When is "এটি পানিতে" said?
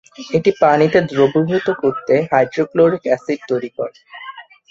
0.37-0.99